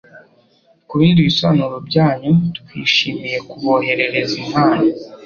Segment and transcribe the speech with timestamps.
[0.89, 4.85] Kubindi bisobanuro byanyu twishimiye kuboherereza impano